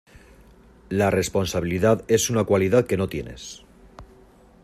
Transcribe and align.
La 0.89 1.11
responsabilidad 1.11 2.03
es 2.07 2.31
una 2.31 2.43
cualidad 2.43 2.87
que 2.87 2.97
no 2.97 3.07
tienes. 3.07 3.61